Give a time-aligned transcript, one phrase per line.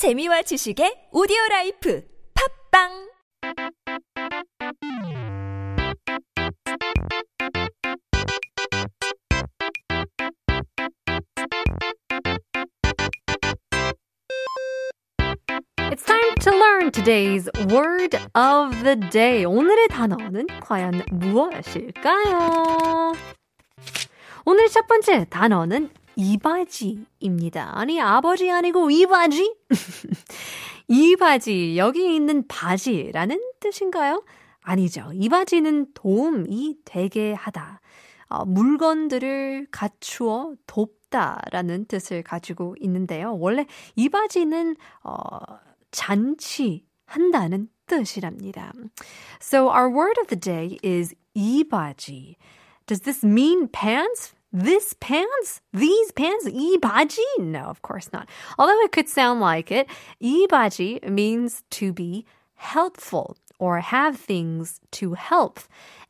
[0.00, 2.02] 재미와 지식의 오디오 라이프
[2.72, 3.12] 팝빵
[15.92, 19.44] It's time to learn today's word of the day.
[19.44, 23.12] 오늘의 단어는 과연 무엇일까요?
[24.46, 27.78] 오늘 첫 번째 단어는 이바지입니다.
[27.78, 29.54] 아니, 아버지 아니고 이바지?
[30.88, 34.24] 이바지, 여기 있는 바지라는 뜻인가요?
[34.62, 35.10] 아니죠.
[35.14, 37.80] 이바지는 도움이 되게 하다.
[38.28, 43.36] 어, 물건들을 갖추어 돕다 라는 뜻을 가지고 있는데요.
[43.38, 45.14] 원래 이바지는 어,
[45.90, 48.72] 잔치 한다는 뜻이랍니다.
[49.40, 52.36] So our word of the day is 이바지.
[52.86, 54.34] Does this mean pants?
[54.52, 55.60] This pants?
[55.72, 56.46] These pants?
[56.46, 57.22] 이 바지?
[57.38, 58.28] No, of course not.
[58.58, 59.86] Although it could sound like it,
[60.20, 62.24] 이 바지 means to be
[62.56, 65.60] helpful or have things to help.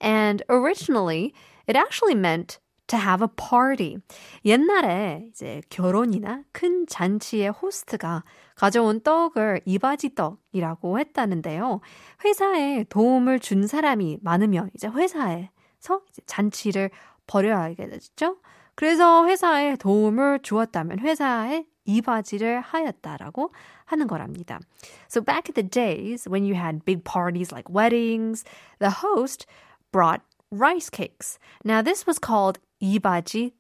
[0.01, 1.35] And originally,
[1.67, 3.99] it actually meant to have a party.
[4.45, 8.25] 옛날에 이제 결혼이나 큰 잔치의 호스트가
[8.57, 11.81] 가져온 떡을 이바지 떡이라고 했다는데요.
[12.25, 16.91] 회사에 도움을 준 사람이 많으면 이제 회사에서 이제 잔치를
[17.31, 18.37] 되죠.
[18.75, 23.53] 그래서 회사에 도움을 주었다면 회사에 이 바지를 하였다라고
[23.85, 24.61] 하는 거랍니다.
[25.09, 28.45] So back in the days when you had big parties like weddings,
[28.79, 29.47] the host
[29.93, 31.39] brought rice cakes.
[31.65, 33.60] Now this was called 이바지 떡.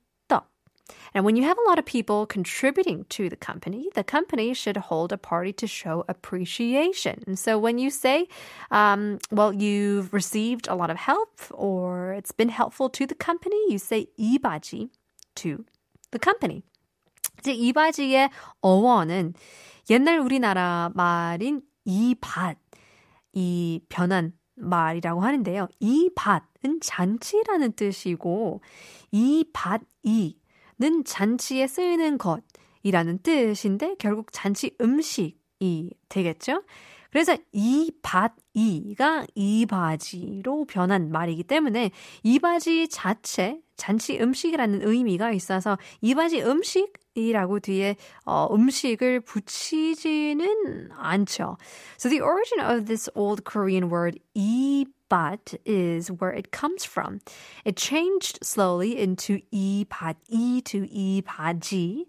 [1.13, 4.75] And when you have a lot of people contributing to the company, the company should
[4.77, 7.23] hold a party to show appreciation.
[7.25, 8.27] And so when you say,
[8.69, 13.57] um, well, you've received a lot of help or it's been helpful to the company,
[13.69, 14.89] you say 이바지
[15.35, 15.63] to
[16.11, 16.63] the company.
[17.39, 18.29] 이제 이바지의
[18.61, 19.33] 어원은
[19.89, 22.57] 옛날 우리나라 말인 이밭,
[23.33, 25.67] 이 변한 말이라고 하는데요.
[25.79, 28.61] 이 밭은 잔치라는 뜻이고
[29.11, 30.37] 이 밭이
[30.80, 36.62] 는 잔치에 쓰이는 것이라는 뜻인데 결국 잔치 음식이 되겠죠.
[37.10, 41.90] 그래서 이 밭이가 이 바지로 변한 말이기 때문에
[42.22, 51.57] 이 바지 자체 잔치 음식이라는 의미가 있어서 이 바지 음식이라고 뒤에 어, 음식을 붙이지는 않죠.
[51.97, 57.19] So the origin of this old Korean word 이밭 is where it comes from.
[57.65, 62.05] It changed slowly into 이밭이 to 이바지.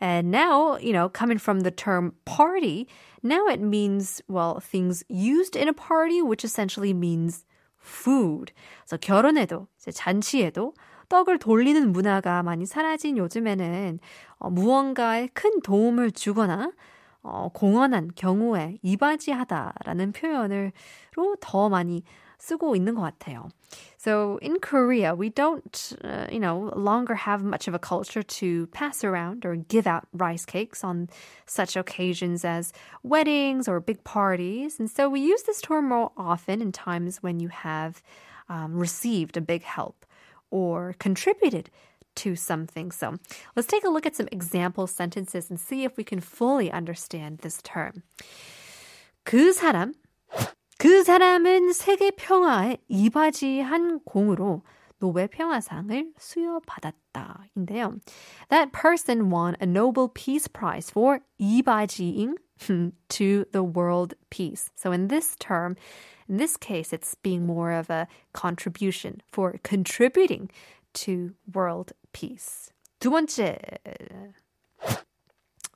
[0.00, 2.88] And now, you know, coming from the term party,
[3.22, 7.44] now it means, well, things used in a party, which essentially means
[7.76, 8.52] food.
[8.86, 10.72] 그래서 결혼에도, 이제 잔치에도
[11.08, 13.98] 떡을 돌리는 문화가 많이 사라진 요즘에는
[14.38, 16.72] 어, 무언가에 큰 도움을 주거나
[17.22, 20.72] 어, 공헌한 경우에 이바지하다라는 표현으로
[21.40, 22.02] 더 많이
[22.38, 23.48] 쓰고 있는 것 같아요.
[23.98, 28.66] So in Korea, we don't, uh, you know, longer have much of a culture to
[28.68, 31.08] pass around or give out rice cakes on
[31.44, 34.80] such occasions as weddings or big parties.
[34.80, 38.02] And so we use this term more often in times when you have
[38.48, 40.06] um, received a big help
[40.50, 41.70] or contributed
[42.16, 42.90] to something.
[42.90, 43.16] So
[43.56, 47.38] let's take a look at some example sentences and see if we can fully understand
[47.38, 48.02] this term.
[49.24, 49.94] 그 사람,
[50.78, 54.62] 그 사람은 세계 평화에 이바지한 공으로
[54.98, 58.00] 노벨 평화상을 수여받았다인데요.
[58.50, 64.70] That person won a Nobel Peace Prize for 이바지ing to the world peace.
[64.76, 65.76] So in this term,
[66.28, 70.50] in this case, it's being more of a contribution for contributing
[70.94, 72.70] to world peace.
[73.00, 73.58] 두 번째,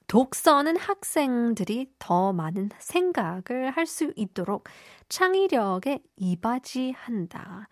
[0.07, 4.69] 독서는 학생들이 더 많은 생각을 할 수 있도록
[5.09, 7.69] 창의력에 이바지한다.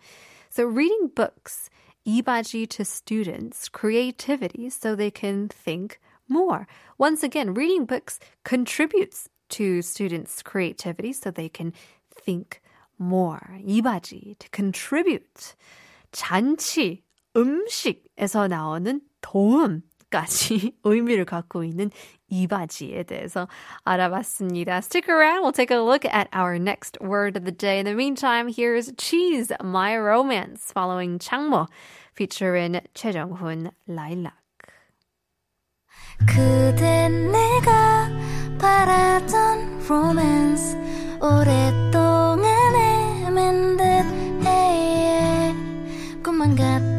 [0.51, 1.71] So reading books
[2.05, 6.67] 이바지 to students creativity so they can think more.
[6.99, 11.73] Once again, reading books contributes to students' creativity so they can
[12.11, 12.61] think
[12.99, 13.59] more.
[13.67, 15.55] 이바지 to contribute.
[16.13, 17.03] 잔치,
[17.37, 21.91] 음식에서 나오는 도움까지 의미를 갖고 있는
[22.29, 23.49] 이바지에 대해서
[23.85, 24.83] 알아봤습니다.
[24.83, 25.43] Stick around.
[25.43, 27.79] We'll take a look at our next word of the day.
[27.79, 31.69] In the meantime, here's Cheese, My Romance, following 창모,
[32.15, 34.33] featuring 최정훈, Lilac.
[36.26, 38.10] 그대 내가
[38.60, 40.76] 바라던 romance
[41.22, 43.84] 오랫동안 헤맨 듯
[44.46, 45.54] 해예
[46.24, 46.97] 꿈만 같은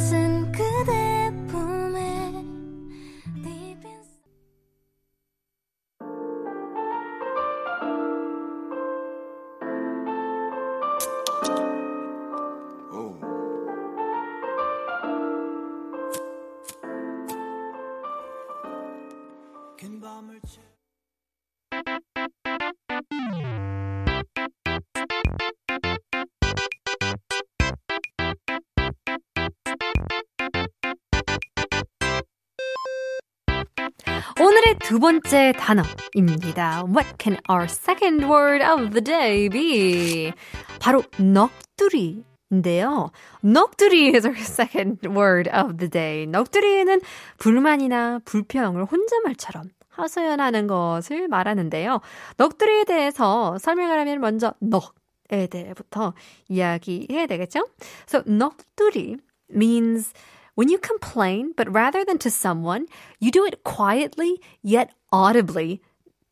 [34.41, 36.85] 오늘의 두 번째 단어입니다.
[36.87, 40.33] What can our second word of the day be?
[40.81, 42.25] 바로 넋두리.
[42.51, 43.13] 인데요.
[43.43, 46.27] 넋두리 is our second word of the day.
[46.27, 47.01] 넋두리는
[47.39, 52.02] 불만이나 불평을 혼잣말처럼 하소연하는 것을 말하는데요.
[52.38, 56.14] 넋두리에 대해서 설명을 하면 먼저 넋에 대해부터
[56.50, 57.68] 이야기해야 되겠죠?
[58.08, 59.18] So 넋두리
[59.50, 60.14] means
[60.56, 62.88] when you complain, but rather than to someone,
[63.20, 65.82] you do it quietly yet audibly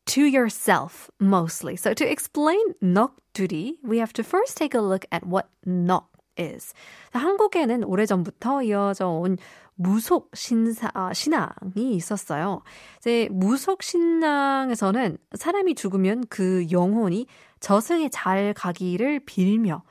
[0.06, 1.76] to yourself mostly.
[1.76, 6.02] So to explain 넋두리, we have to first take a look at what 넋
[6.39, 6.73] is.
[7.11, 9.37] 한국에는 오래전부터 이어져 온
[9.75, 12.63] 무속 신사, 아, 신앙이 있었어요.
[12.99, 17.27] 이제 무속 신앙에서는 사람이 죽으면 그 영혼이
[17.59, 19.83] 저승에 잘 가기를 빌며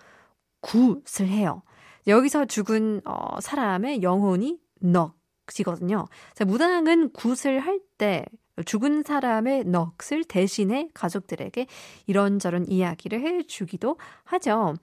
[0.60, 1.62] 굿을 해요.
[2.06, 6.06] 여기서 죽은 어, 사람의 영혼이 넋이거든요.
[6.46, 8.24] 무당은 굿을 할 때
[8.64, 11.66] 죽은 사람의 넋을 대신해 가족들에게
[12.06, 14.74] 이런저런 이야기를 해주기도 하죠.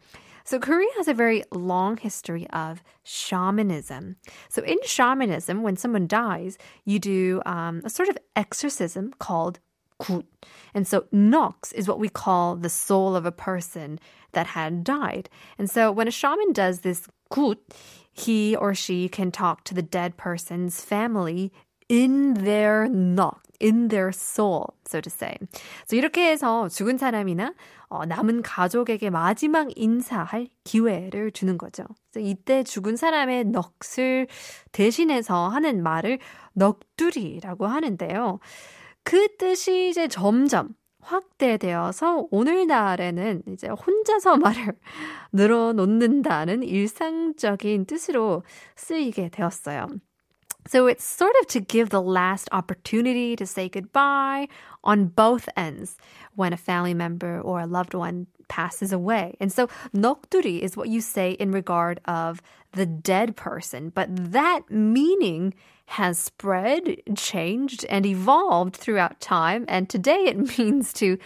[0.43, 4.17] So Korea has a very long history of shamanism.
[4.49, 9.59] So in shamanism, when someone dies, you do um, a sort of exorcism called
[9.99, 10.25] 굿.
[10.73, 13.99] And so nox is what we call the soul of a person
[14.33, 15.29] that had died.
[15.57, 17.57] And so when a shaman does this 굿,
[18.11, 21.51] he or she can talk to the dead person's family
[21.89, 25.35] in their nox, in their soul, so to say.
[25.87, 27.53] So 이렇게 해서 죽은 사람이나
[27.89, 31.85] 어, 남은 가족에게 마지막 인사할 기회를 주는 거죠.
[32.11, 34.27] 그래서 이때 죽은 사람의 넋을
[34.71, 36.19] 대신해서 하는 말을
[36.53, 38.39] 넋두리라고 하는데요.
[39.03, 40.69] 그 뜻이 이제 점점
[41.03, 44.73] 확대되어서 오늘날에는 이제 혼자서 말을
[45.33, 48.43] 늘어놓는다는 일상적인 뜻으로
[48.75, 49.87] 쓰이게 되었어요.
[50.66, 54.48] So it's sort of to give the last opportunity to say goodbye
[54.84, 55.96] on both ends
[56.34, 59.34] when a family member or a loved one passes away.
[59.40, 62.42] And so nokduri is what you say in regard of
[62.72, 65.54] the dead person, but that meaning
[65.86, 69.64] has spread, changed, and evolved throughout time.
[69.68, 71.16] And today it means to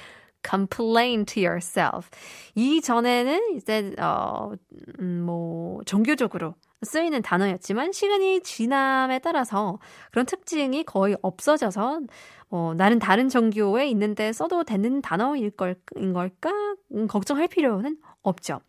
[0.43, 2.11] complain to yourself.
[2.57, 4.55] 이전에는 이제 어,
[5.01, 9.80] 뭐 종교적으로 쓰이는 단어였지만 시간이 지남에 따라서
[10.12, 12.02] 그런 특징이 거의 없어져서
[12.50, 16.52] 어, 나는 다른 종교에 있는데 써도 되는 단어일 걸, 인 걸까?
[16.94, 18.62] 음, 걱정할 필요는 없죠.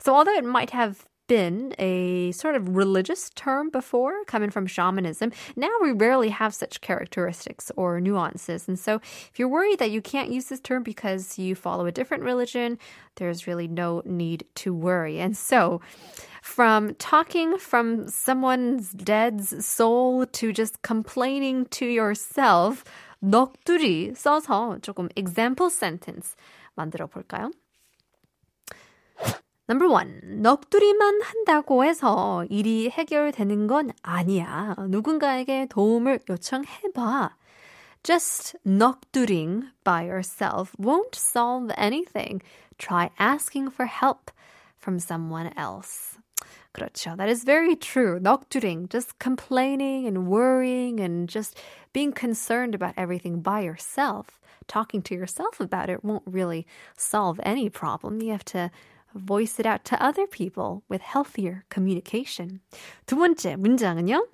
[0.00, 5.31] So although it might have been a sort of religious term before, coming from shamanism.
[5.55, 8.67] Now we rarely have such characteristics or nuances.
[8.67, 8.95] And so
[9.31, 12.77] if you're worried that you can't use this term because you follow a different religion,
[13.15, 15.21] there's really no need to worry.
[15.21, 15.79] And so
[16.41, 22.83] from talking from someone's dead's soul to just complaining to yourself,
[23.23, 26.35] 넋두리 써서 조금 example sentence
[26.75, 27.51] 만들어 볼까요?
[29.69, 34.75] Number one, 넋두리만 한다고 해서 일이 해결되는 건 아니야.
[34.89, 37.35] 누군가에게 도움을 요청해봐.
[38.03, 42.41] Just 넋두링 by yourself won't solve anything.
[42.77, 44.31] Try asking for help
[44.77, 46.17] from someone else.
[46.73, 47.15] 그렇죠.
[47.15, 48.19] That is very true.
[48.19, 51.57] 넋두링, just complaining and worrying and just
[51.93, 56.65] being concerned about everything by yourself, talking to yourself about it won't really
[56.97, 58.21] solve any problem.
[58.21, 58.71] You have to
[59.15, 62.61] voice it out to other people with healthier communication.
[63.05, 64.27] 두 번째 문장은요.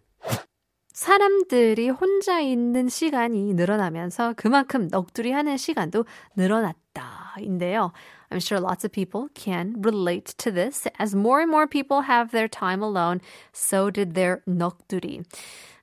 [0.93, 7.91] 사람들이 혼자 있는 시간이 늘어나면서 그만큼 넋두리 하는 시간도 늘어났다인데요.
[8.31, 10.87] I'm sure lots of people can relate to this.
[10.97, 13.21] As more and more people have their time alone,
[13.53, 15.23] so did their 넋두리.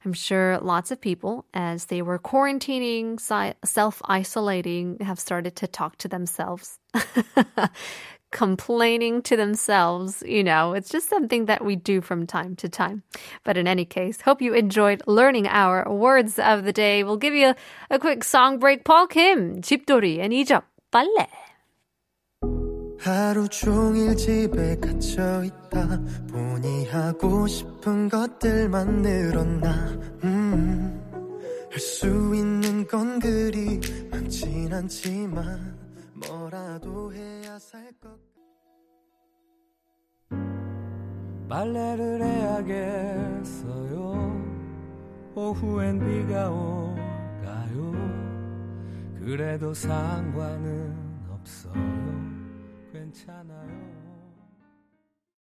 [0.05, 5.97] I'm sure lots of people, as they were quarantining, self isolating, have started to talk
[5.99, 6.79] to themselves.
[8.31, 10.23] complaining to themselves.
[10.27, 13.03] You know, it's just something that we do from time to time.
[13.45, 17.05] But in any case, hope you enjoyed learning our words of the day.
[17.05, 17.57] We'll give you a,
[17.91, 18.85] a quick song break.
[18.85, 21.29] Paul Kim, 집돌이 and 이적, 빨래.
[23.05, 29.69] 하루 종일 집에 갇혀 있다 보니 하고 싶은 것들만 늘었나
[30.25, 31.03] 음,
[31.71, 33.79] 할수 있는 건 그리
[34.11, 35.77] 많진 않지만
[36.15, 38.20] 뭐라도 해야 살것
[41.50, 44.00] 빨래를 해야겠어요.
[45.36, 47.92] 오후엔 비가 올까요?
[49.18, 50.96] 그래도 상관은
[51.32, 51.74] 없어요.
[52.94, 53.89] 괜찮아요